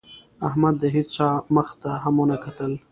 [0.47, 2.71] احمد د هېڅا مخ ته هم ونه کتل.